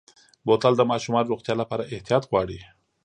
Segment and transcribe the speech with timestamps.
[0.45, 2.59] بوتل د ماشومو روغتیا لپاره احتیاط غواړي.